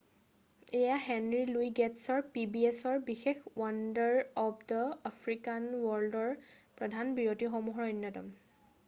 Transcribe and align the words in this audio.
এয়া 0.77 0.93
Henry 1.07 1.41
Louis 1.57 1.67
গে'টছৰ 1.79 2.23
pbsৰ 2.37 3.03
বিশেষ 3.09 3.43
ৱণ্ডাৰ 3.63 4.17
অৱ 4.45 4.65
দা 4.73 4.81
আফ্ৰিকান 5.11 5.69
ৱৰ্ল্ডৰ 5.85 6.33
প্ৰধান 6.81 7.13
বিৰতিসমূহৰ 7.21 7.93
অন্যতম। 7.93 8.33